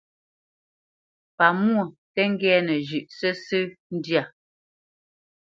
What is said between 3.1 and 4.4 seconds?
sǝ́sǝ̂ ndyâ.